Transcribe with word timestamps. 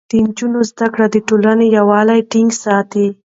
د 0.09 0.11
نجونو 0.25 0.59
زده 0.71 0.87
کړه 0.93 1.07
د 1.11 1.17
ټولنې 1.27 1.65
يووالی 1.77 2.19
ټينګ 2.31 2.49
ساتي. 2.63 3.07